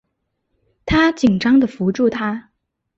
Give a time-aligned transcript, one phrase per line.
[0.83, 2.49] 她紧张的扶住她